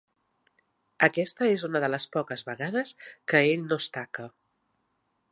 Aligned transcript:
Aquesta 1.07 1.49
és 1.57 1.65
una 1.67 1.81
de 1.83 1.89
les 1.95 2.07
poques 2.15 2.43
vegades 2.47 2.93
que 3.33 3.43
ell 3.51 3.67
no 3.73 3.79
es 3.83 3.89
taca. 3.99 4.25